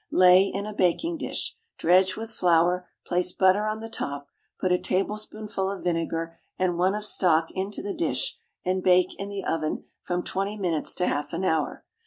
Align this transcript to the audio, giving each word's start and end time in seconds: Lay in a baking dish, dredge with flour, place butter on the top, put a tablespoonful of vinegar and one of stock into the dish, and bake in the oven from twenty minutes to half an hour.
Lay 0.09 0.45
in 0.45 0.65
a 0.65 0.73
baking 0.73 1.19
dish, 1.19 1.55
dredge 1.77 2.15
with 2.17 2.31
flour, 2.31 2.89
place 3.05 3.31
butter 3.33 3.67
on 3.67 3.81
the 3.81 3.87
top, 3.87 4.25
put 4.59 4.71
a 4.71 4.79
tablespoonful 4.79 5.69
of 5.69 5.83
vinegar 5.83 6.35
and 6.57 6.75
one 6.79 6.95
of 6.95 7.05
stock 7.05 7.51
into 7.51 7.83
the 7.83 7.93
dish, 7.93 8.35
and 8.65 8.81
bake 8.81 9.13
in 9.19 9.29
the 9.29 9.43
oven 9.45 9.83
from 10.01 10.23
twenty 10.23 10.57
minutes 10.57 10.95
to 10.95 11.05
half 11.05 11.33
an 11.33 11.43
hour. 11.45 11.85